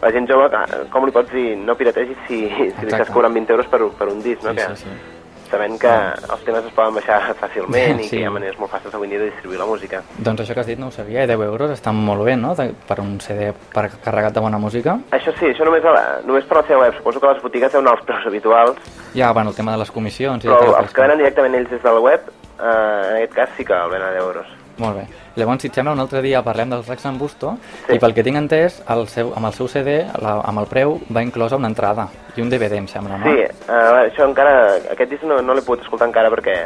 [0.00, 0.48] la gent jove,
[0.92, 4.08] com li pots dir no pirategis si, si li estàs cobrant 20 euros per, per
[4.12, 4.54] un disc, no?
[4.54, 5.19] Sí, que, sí, sí.
[5.50, 8.10] Sabent que els temes es poden baixar fàcilment i Sí.
[8.16, 10.02] que hi ha maneres molt fàcils avui dia de distribuir la música.
[10.18, 12.54] Doncs això que has dit no ho sabia, i 10 euros estan molt bé, no?,
[12.54, 14.98] de, per un CD per carregat de bona música.
[15.10, 16.96] Això sí, això només, a la, només per la seva web.
[16.96, 18.78] Suposo que les botigues deuen als preus habituals,
[19.14, 20.44] Ja, bueno, el tema de les comissions...
[20.44, 22.20] però ja els que venen directament ells des de la web,
[22.60, 24.46] eh, en aquest cas sí que el venen a 10 euros.
[24.78, 25.06] Molt bé.
[25.36, 27.56] Llavors, si et sembla, un altre dia parlem dels Rex en Busto
[27.86, 27.94] Sí.
[27.94, 31.00] i pel que tinc entès, el seu, amb el seu CD, la, amb el preu,
[31.14, 33.24] va inclosa una entrada i un DVD, em sembla, no?
[33.24, 36.56] Sí, uh, això encara, aquest disc no, no l'he pogut escoltar encara perquè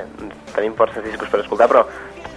[0.54, 1.84] tenim forces discos per escoltar, però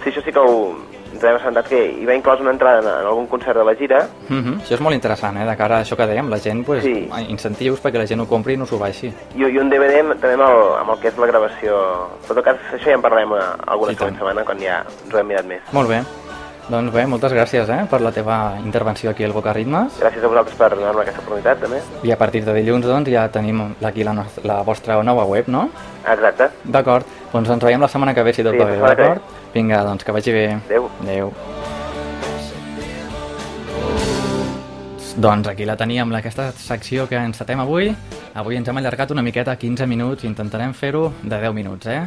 [0.02, 0.74] sí, això sí que ho,
[1.12, 3.74] ens hem assentat que hi va inclòs una entrada en, en algun concert de la
[3.74, 5.46] gira, Mhm, Això és molt interessant, eh?
[5.46, 7.08] De cara a això que dèiem, la gent, pues, Sí.
[7.28, 9.12] incentius perquè la gent ho compri i no s'ho baixi.
[9.34, 11.76] i, i un DVD amb- també amb el, amb el que és la gravació.
[12.28, 15.18] En tot cas, això ja en parlarem eh, alguna següent setmana quan ja ens ho
[15.18, 15.60] hem mirat més.
[15.72, 16.02] Molt bé.
[16.68, 19.94] Doncs bé, moltes gràcies eh, per la teva intervenció aquí al Boca Ritmes.
[20.02, 21.78] Gràcies a vosaltres per donar-me aquesta oportunitat, també.
[22.02, 25.48] I a partir de dilluns, doncs, ja tenim aquí la, nostra, la vostra nova web,
[25.48, 25.70] no?
[26.06, 26.50] Exacte.
[26.64, 29.22] D'acord, doncs ens veiem la setmana que ve, si tot Sí, va bé, d'acord?
[29.54, 30.46] Vinga, doncs que vagi bé.
[30.66, 30.90] Adéu.
[31.02, 31.32] Adéu.
[35.18, 37.88] Doncs aquí la teníem, aquesta secció que encetem avui.
[38.38, 42.04] Avui ens hem allargat una miqueta, 15 minuts, i intentarem fer-ho de 10 minuts, eh?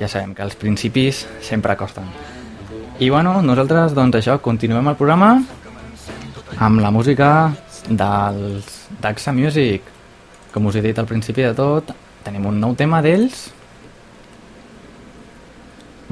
[0.00, 2.08] Ja sabem que els principis sempre costen.
[2.98, 5.34] I bueno, nosaltres, doncs això, continuem el programa
[6.56, 7.52] amb la música
[7.90, 9.84] dels Daxa Music.
[10.54, 11.92] Com us he dit al principi de tot,
[12.24, 13.50] tenim un nou tema d'ells,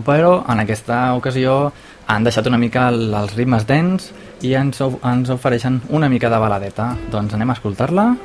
[0.05, 1.73] però en aquesta ocasió
[2.07, 6.39] han deixat una mica el- els ritmes dents i ens, ens ofereixen una mica de
[6.39, 6.97] baladeta.
[7.11, 8.17] Doncs anem a escoltar-la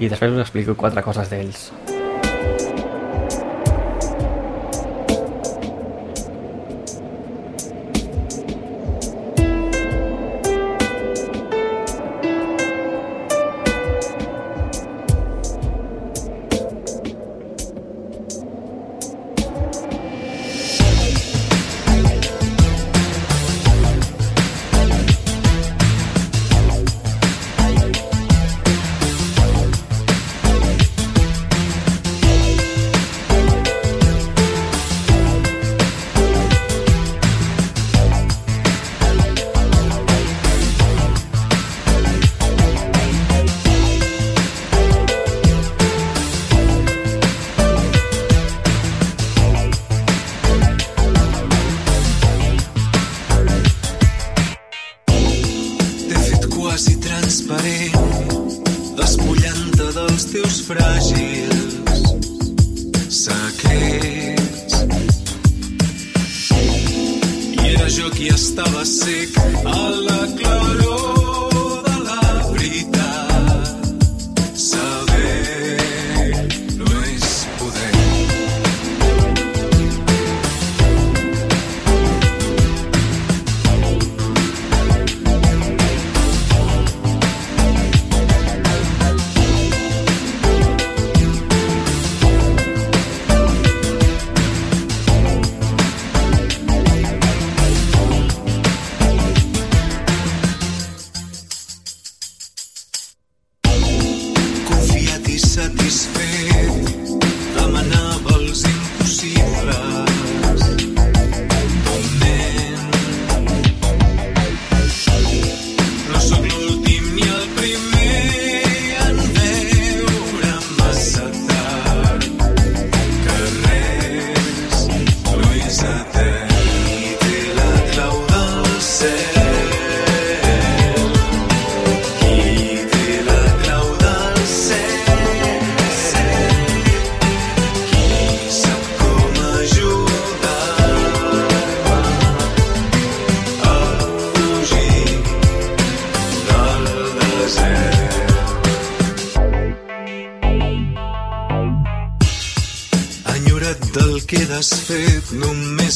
[0.00, 1.72] i després us explico quatre coses d'ells.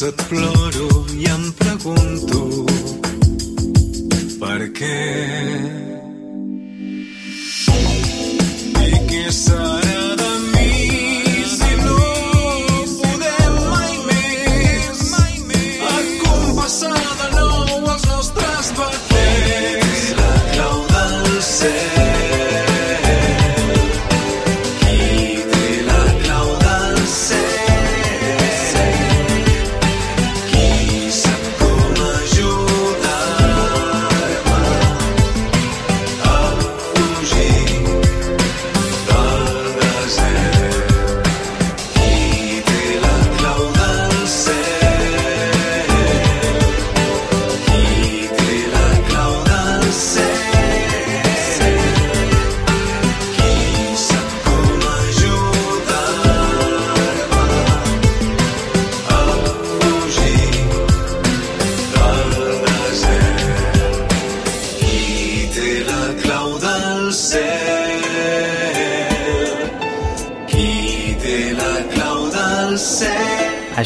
[0.03, 0.42] Només et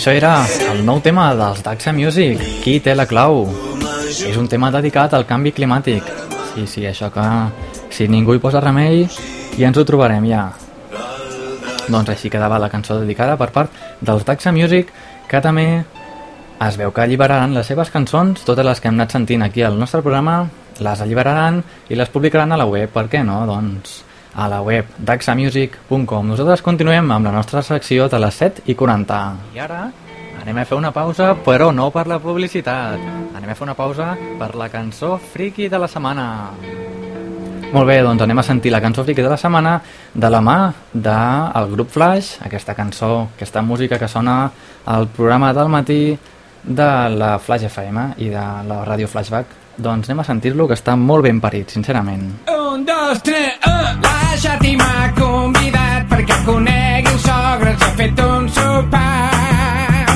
[0.06, 3.40] Això era el nou tema dels Daxa Music, Qui té la clau?
[4.06, 6.06] És un tema dedicat al canvi climàtic.
[6.52, 7.24] Sí, sí, això que
[7.90, 9.02] si ningú hi posa remei,
[9.58, 10.44] ja ens ho trobarem ja.
[11.90, 14.94] Doncs així quedava la cançó dedicada per part dels Daxa Music,
[15.26, 19.42] que també es veu que alliberaran les seves cançons, totes les que hem anat sentint
[19.42, 20.44] aquí al nostre programa,
[20.86, 22.94] les alliberaran i les publicaran a la web.
[22.94, 23.42] Per què no?
[23.50, 24.04] Doncs
[24.36, 26.26] a la web daxamusic.com.
[26.28, 29.20] Nosaltres continuem amb la nostra secció de les 7 i 40.
[29.56, 29.86] I ara
[30.42, 33.00] anem a fer una pausa, però no per la publicitat.
[33.34, 36.26] Anem a fer una pausa per la cançó friki de la setmana.
[37.72, 39.80] Molt bé, doncs anem a sentir la cançó friki de la setmana
[40.14, 40.58] de la mà
[40.92, 44.52] del grup Flash, aquesta cançó, aquesta música que sona
[44.84, 46.16] al programa del matí
[46.62, 49.64] de la Flash FM i de la ràdio Flashback.
[49.76, 52.30] Doncs anem a sentir-lo, que està molt ben parit, sincerament.
[52.76, 53.96] Un, dos, tres, uh!
[54.04, 60.10] La Xati m'ha convidat perquè conegui el sogre, ens ha fet un sopar.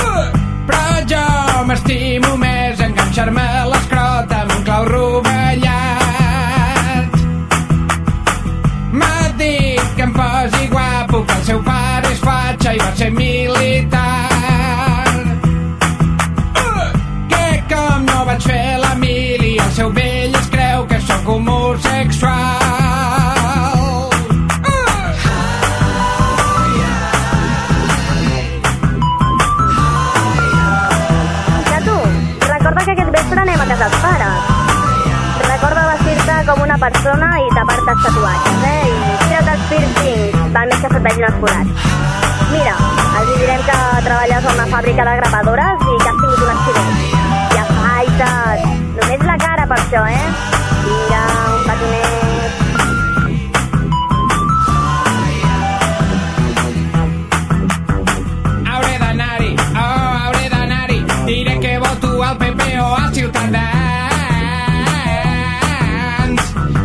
[0.00, 0.24] Uh!
[0.66, 1.22] Però jo
[1.68, 5.62] m'estimo més enganxar-me a l'escrot amb un clau rovellat.
[8.90, 13.14] M'ha dit que em posi guapo, que el seu pare és fatxa i va ser
[13.14, 14.23] militar.
[36.46, 38.88] Com una persona i tapar-te els tatuatges, eh?
[38.88, 41.86] I tira't els piercings, val més que se't vegin els forats.
[42.50, 42.74] Mira,
[43.20, 43.78] els direm que
[44.08, 47.00] treballes a una fàbrica de gravadores i que has tingut un accident.
[47.54, 48.68] I afaitat.
[49.00, 50.28] Només la cara per això, eh?
[50.84, 51.24] Vinga,
[51.54, 52.23] un patinet.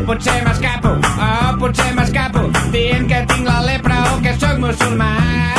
[0.10, 5.59] Potser m'escapo oh, potser m'escapo dient que tinc la lepra o que sóc musulmà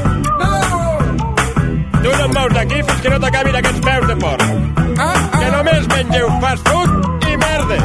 [2.04, 4.44] Tu no em veus d'aquí fins que no t'acabin aquests peus de porc.
[4.98, 7.84] Ah, Que només mengeu fast food i merdes.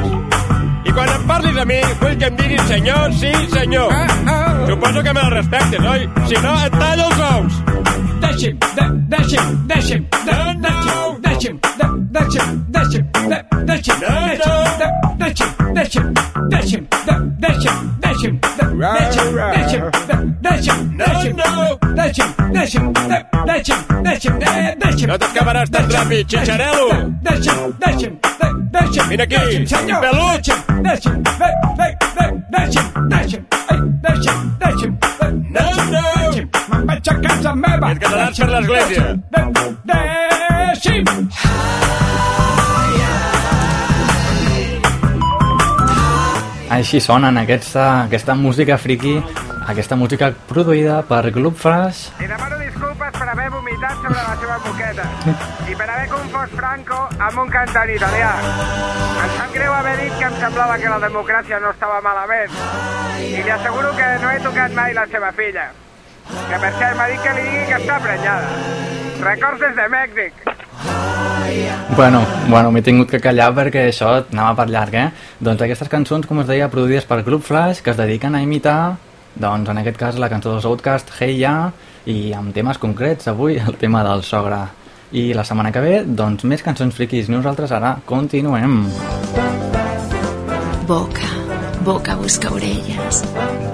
[0.89, 3.93] I quan em parlis a mi, vull que em diguis senyor, sí, senyor.
[3.93, 4.67] ah, ah.
[4.69, 6.09] Suposo que me la respectes, oi?
[6.29, 7.82] Si no, et tallo els ous.
[8.33, 11.19] Deixi'm, de- deixi'm, deixi'm, de- No, no.
[11.21, 14.53] deixi'm, de- deixi'm, deixi'm, de- deixi'm, No, no.
[14.81, 16.15] de- deixi'm, deixi'm,
[16.49, 19.51] deixi'm, de- deixi'm, deixi'm, de- Ra, deixi'm, ra.
[19.53, 21.79] deixi'm, de- deixi'm, No, deixi'm, no.
[21.95, 26.89] deixi'm, deixi'm, de- deixi'm, deixi'm, de- deixi'm, No t'acabaràs tan deixi'm, ràpid, xitxarel·lo.
[27.23, 30.41] deixi'm, deixi'm, de- deixi'm, Vine aquí, deixi'm, senyor, pelut.
[30.43, 36.22] deixi'm, deixi'm, de- de- de- deixi'm, deixi'm, ai, deixi'm, deixi'm, de- No, no.
[36.83, 37.93] Me'n vaig a casa meva.
[37.93, 39.07] Et quedaràs per l'església.
[39.31, 41.07] De- Deixi'm!
[46.73, 49.19] Així sonen aquesta, aquesta música friki,
[49.69, 54.57] aquesta música produïda per Club Flash Li demano disculpes per haver vomitat sobre la seva
[54.65, 55.05] moqueta
[55.69, 58.33] i per haver confós Franco amb un cantant italià.
[59.23, 62.57] Em sap greu haver dit que em semblava que la democràcia no estava malament.
[63.23, 65.69] I li asseguro que no he tocat mai la seva filla.
[66.49, 68.57] Que per cert m'ha dit que li digui que està prenyada.
[69.23, 70.43] Records des de Mèxic.
[71.97, 75.09] Bueno, bueno, m'he tingut que callar perquè això anava per llarg, eh?
[75.39, 78.97] Doncs aquestes cançons, com es deia, produïdes per Club Flash, que es dediquen a imitar,
[79.35, 81.73] doncs en aquest cas la cançó dels Outcast, Hey Ya,
[82.07, 84.63] i amb temes concrets, avui el tema del sogre.
[85.13, 87.29] I la setmana que ve, doncs més cançons friquis.
[87.29, 88.87] Nosaltres ara continuem.
[90.89, 91.29] Boca,
[91.85, 93.23] boca busca orelles.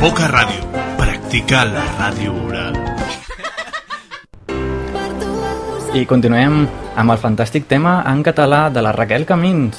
[0.02, 0.88] Boca Ràdio
[1.28, 2.76] practica la ràdio oral.
[5.92, 6.62] I continuem
[6.96, 9.76] amb el fantàstic tema en català de la Raquel Camins.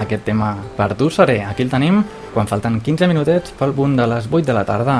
[0.00, 1.42] Aquest tema per tu seré.
[1.44, 2.00] Aquí el tenim
[2.32, 4.96] quan falten 15 minutets pel punt de les 8 de la tarda.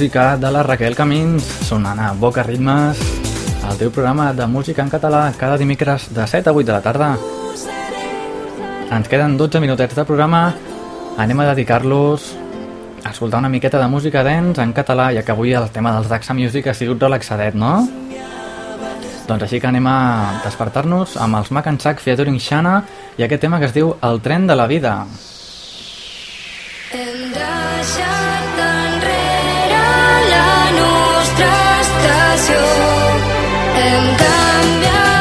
[0.00, 2.96] música de la Raquel Camins sonant a Boca Ritmes
[3.68, 6.80] el teu programa de música en català cada dimecres de 7 a 8 de la
[6.80, 7.08] tarda
[8.96, 10.54] ens queden 12 minutets de programa
[11.20, 12.30] anem a dedicar-los
[13.04, 16.08] a escoltar una miqueta de música dents en català ja que avui el tema dels
[16.08, 17.84] Daxa Music ha sigut relaxadet, no?
[19.28, 22.86] Doncs així que anem a despertar-nos amb els Mac and Sack featuring Shana
[23.18, 25.04] i aquest tema que es diu El tren de la vida.
[32.52, 35.19] I'm cambio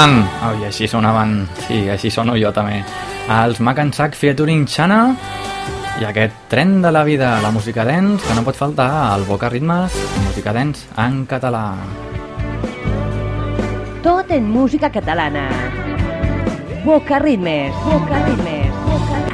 [0.00, 1.32] sonaven, oh, i així sonaven,
[1.66, 2.78] sí, així sono jo també,
[3.28, 5.00] els Mac and Sack featuring Xana
[6.00, 9.50] i aquest tren de la vida, la música dance, que no pot faltar al Boca
[9.52, 9.92] Ritmes,
[10.24, 11.76] música dance en català.
[14.00, 15.50] Tot en música catalana.
[16.86, 17.76] Boca Ritmes.
[17.84, 18.72] Boca Ritmes.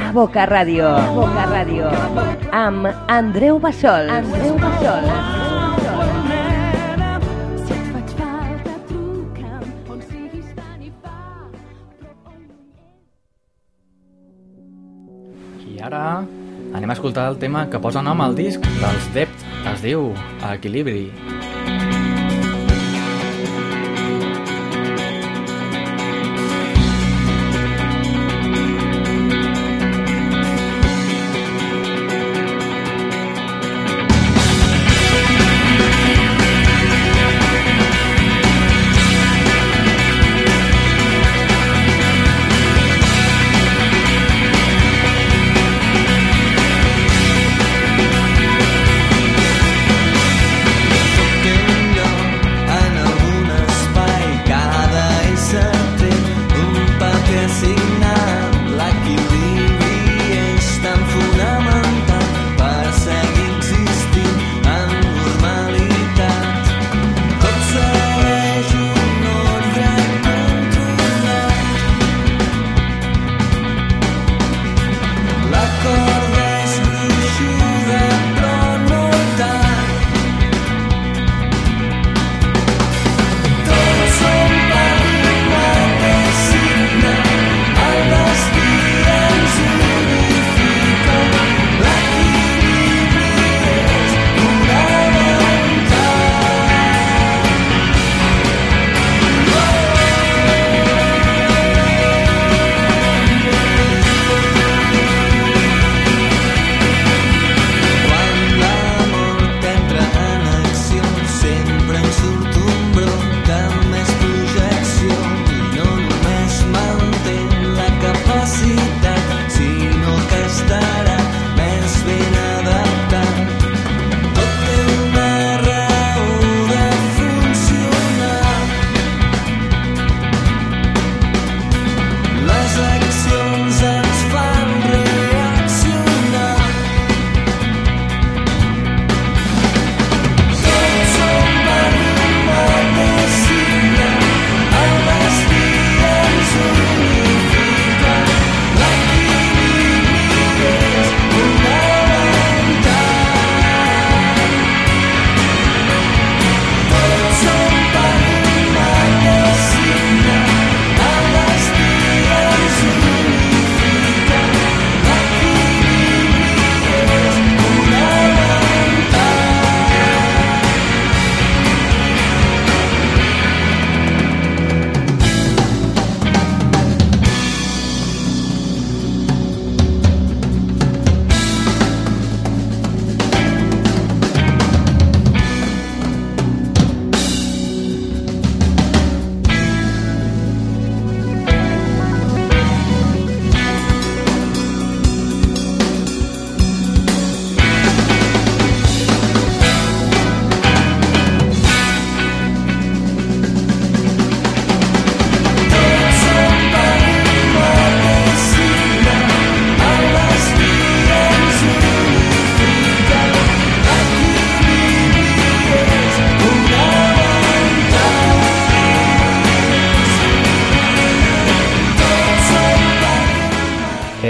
[0.03, 0.91] A Boca Ràdio.
[1.15, 1.95] Boca Ràdio.
[2.51, 4.11] Amb Andreu Bassol.
[4.19, 5.07] Andreu Bassol.
[5.07, 5.46] Si et
[16.77, 20.11] anem a escoltar el tema que posa nom al disc dels Dept, es diu
[20.53, 21.07] Equilibri.
[21.09, 21.46] En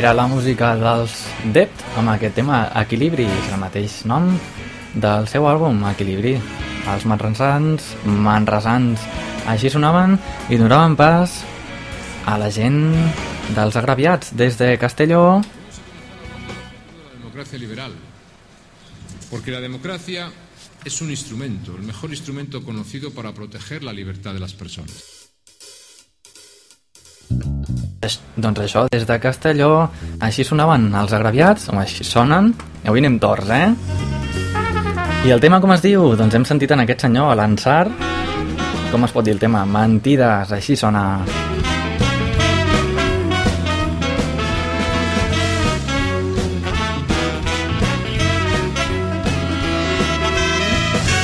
[0.08, 1.12] Era la música dels
[1.52, 4.30] Dept amb aquest tema Equilibri, és el mateix nom
[4.96, 6.32] del seu àlbum Equilibri.
[6.88, 9.04] Els manresans, manresans,
[9.52, 10.16] així sonaven
[10.48, 11.44] i donaven pas
[12.24, 12.96] a la gent
[13.52, 15.44] dels agraviats des de Castelló.
[17.20, 17.92] democracia liberal.
[19.30, 20.32] Porque la democracia
[20.86, 25.18] es un instrumento, el mejor instrumento conocido para proteger la libertad de las personas.Eix-
[27.98, 29.88] Doncs això, des de Castelló,
[30.22, 32.52] així sonaven els agraviats, o així sonen,
[32.86, 33.74] avui anem torts, eh?
[35.26, 36.14] I el tema com es diu?
[36.16, 37.88] Doncs hem sentit en aquest senyor, l'Ansar,
[38.92, 39.66] com es pot dir el tema?
[39.66, 41.04] Mentides, així sona.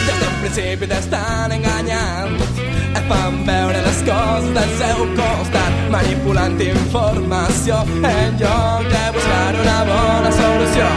[0.09, 2.35] Des del principi t'estan enganyant
[2.93, 5.05] et fan veure les coses del seu
[5.93, 10.87] manipulant informació en lloc de buscar una bona solució.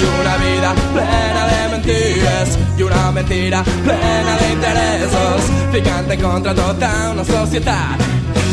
[0.00, 6.90] I una vida plena de mentides i una mentira plena d'interessos ficant en contra tota
[7.12, 8.02] una societat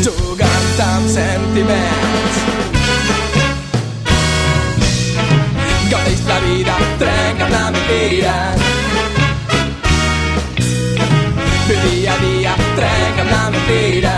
[0.05, 2.37] jugant amb sentiments.
[5.89, 8.37] Gaudeix la vida, trenca la mentira.
[11.67, 14.16] Viu dia a dia, trenca la mentira.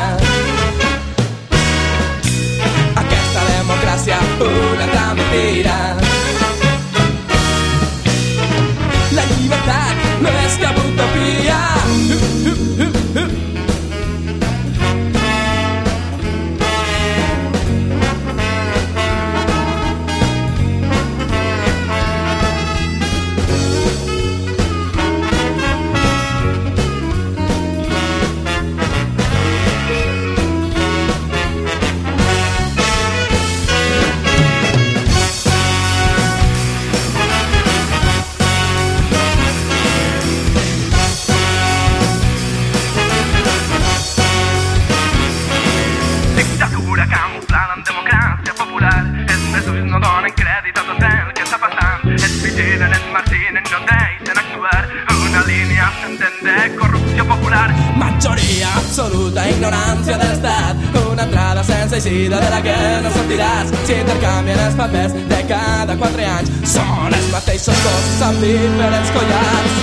[4.19, 5.77] Democràcia, una altra mentira.
[9.11, 12.58] La llibertat no és cap utopia.
[62.09, 63.71] Eixida de la que no sortiràs.
[63.85, 69.77] Si intercanvien els papers de cada quatre anys Són els mateixos gossos amb diferents collars.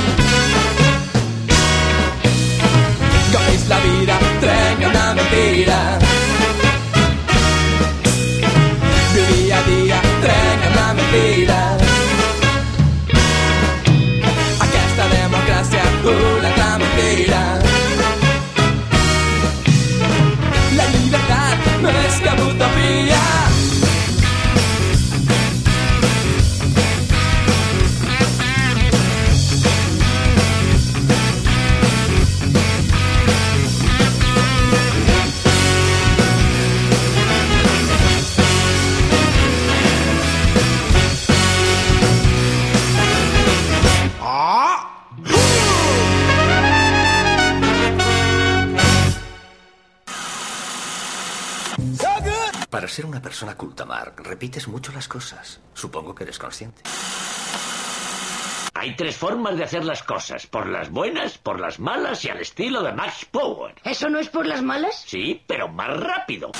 [3.32, 5.80] Gaudeix la vida, trenca una mentira.
[9.14, 11.85] Viu dia a dia, trenca una mentira
[22.56, 23.45] utopia
[52.96, 55.60] ser una persona culta, Mark, repites mucho las cosas.
[55.74, 56.80] Supongo que eres consciente.
[58.72, 60.46] Hay tres formas de hacer las cosas.
[60.46, 63.74] Por las buenas, por las malas y al estilo de Max Power.
[63.84, 65.04] ¿Eso no es por las malas?
[65.06, 66.52] Sí, pero más rápido.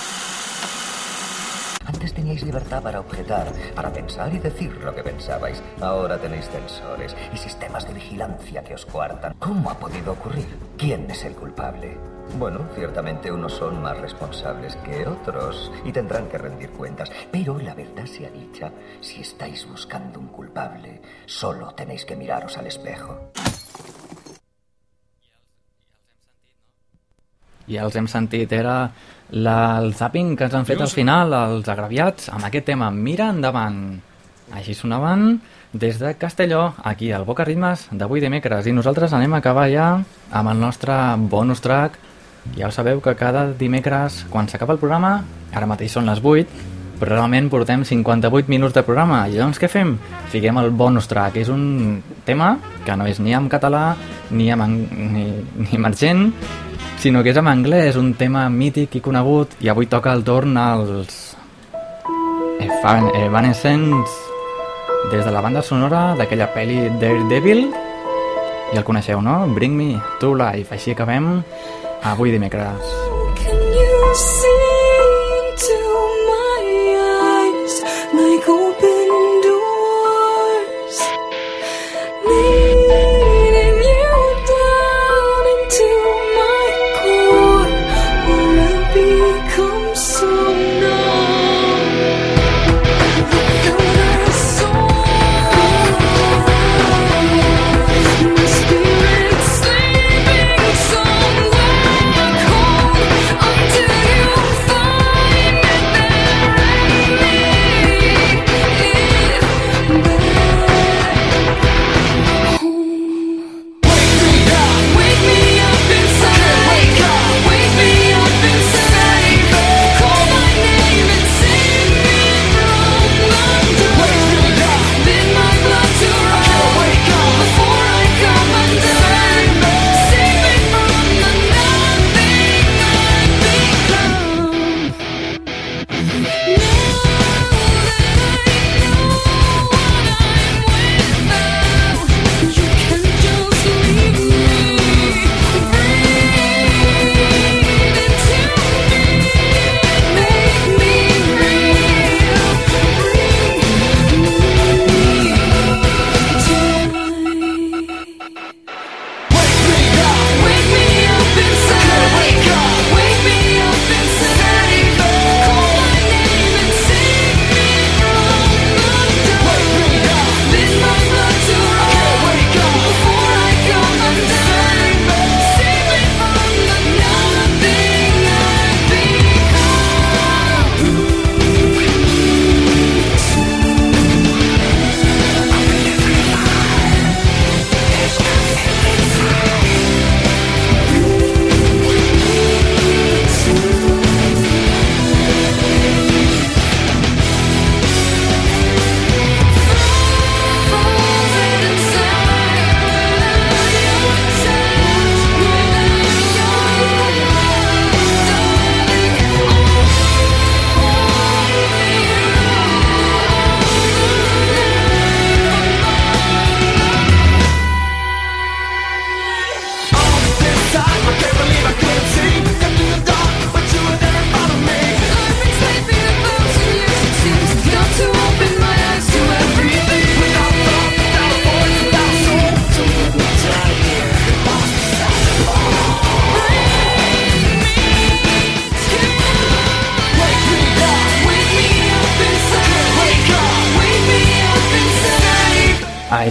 [1.86, 5.62] Antes teníais libertad para objetar, para pensar y decir lo que pensabais.
[5.80, 9.32] Ahora tenéis censores y sistemas de vigilancia que os coartan.
[9.38, 10.48] ¿Cómo ha podido ocurrir?
[10.76, 11.96] ¿Quién es el culpable?
[12.34, 17.10] Bueno, ciertamente unos son más responsables que otros y tendrán que rendir cuentas.
[17.32, 18.70] Pero la verdad sea dicha,
[19.00, 23.32] si estáis buscando un culpable, solo tenéis que miraros al espejo.
[27.66, 28.92] Ja els hem sentit, era
[29.30, 33.32] la, el zapping que ens han fet al final, els agraviats, amb aquest tema Mira
[33.34, 33.80] endavant.
[34.54, 35.40] Així sonaven
[35.72, 38.68] des de Castelló, aquí al Boca Ritmes d'avui dimecres.
[38.70, 39.88] I nosaltres anem a acabar ja
[40.30, 41.98] amb el nostre bonus track.
[42.56, 46.46] Ja ho sabeu que cada dimecres, quan s'acaba el programa, ara mateix són les 8,
[47.00, 49.26] però realment portem 58 minuts de programa.
[49.28, 49.96] I llavors què fem?
[50.32, 51.36] Fiquem el bonus track.
[51.36, 52.54] És un tema
[52.86, 53.90] que no és ni en català,
[54.30, 54.78] ni, en,
[55.12, 55.26] ni,
[55.60, 56.30] ni emergent,
[56.96, 60.56] sinó que és en anglès, un tema mític i conegut, i avui toca el torn
[60.56, 61.36] als
[62.60, 64.10] Evan- Evanescence
[65.12, 67.66] des de la banda sonora d'aquella pel·li Daredevil,
[68.72, 69.44] i el coneixeu, no?
[69.54, 70.72] Bring Me to Life.
[70.74, 71.42] Així acabem
[72.02, 72.80] avui dimecres.
[73.46, 74.45] You see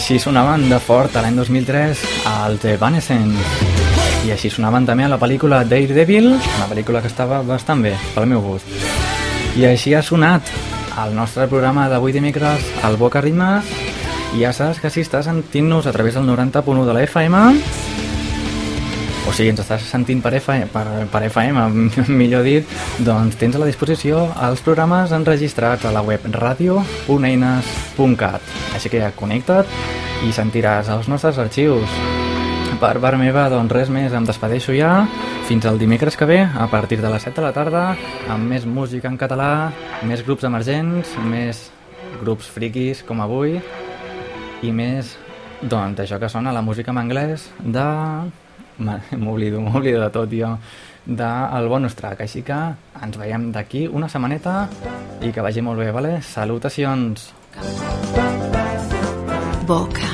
[0.05, 3.71] Així sonaven de fort l'any 2003 al The Evanescence.
[4.27, 8.27] I així sonaven també a la pel·lícula Daredevil, una pel·lícula que estava bastant bé, pel
[8.29, 8.69] meu gust.
[9.57, 10.51] I així ha sonat
[11.01, 13.73] el nostre programa d'avui dimecres, el Boca Ritmes,
[14.37, 17.41] i ja saps que si estàs sentint-nos a través del 90.1 de la FM,
[19.35, 21.57] sigui, ens estàs sentint per FM, per, per FM
[22.21, 22.63] millor dit,
[23.03, 28.41] doncs tens a la disposició els programes enregistrats a la web radio.eines.cat.
[28.77, 29.67] Així que ja connecta't
[30.25, 31.89] i sentiràs els nostres arxius.
[32.79, 35.07] Per part meva, doncs res més, em despedeixo ja.
[35.49, 37.83] Fins al dimecres que ve, a partir de les 7 de la tarda,
[38.31, 39.71] amb més música en català,
[40.07, 41.71] més grups emergents, més
[42.23, 43.59] grups friquis com avui,
[44.63, 45.17] i més,
[45.61, 47.85] doncs, d'això que sona la música en anglès de...
[49.23, 50.55] M'oblido, m'oblido de tot, jo.
[51.05, 52.57] Del bonus track, així que
[53.05, 54.65] ens veiem d'aquí una setmaneta
[55.21, 56.17] i que vagi molt bé, vale?
[56.25, 57.29] Salutacions!
[59.65, 60.09] Boca,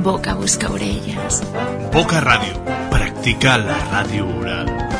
[0.00, 1.42] boca busca orelles.
[1.92, 2.60] Boca Radio.
[2.90, 4.93] Practica la radio oral.